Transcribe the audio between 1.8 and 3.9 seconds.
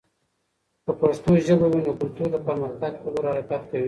نو کلتور د پرمختګ په لور حرکت کوي.